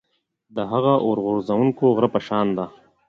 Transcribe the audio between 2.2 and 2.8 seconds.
شان ده.